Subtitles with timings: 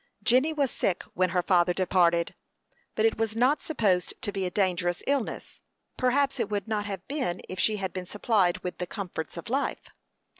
[0.23, 2.33] Jenny was sick when her father departed,
[2.95, 5.59] but it was not supposed to be a dangerous illness;
[5.95, 9.47] perhaps it would not have been if she had been supplied with the comforts of
[9.47, 9.91] life.